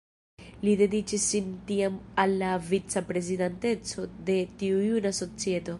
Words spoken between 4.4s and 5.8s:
tiu juna societo.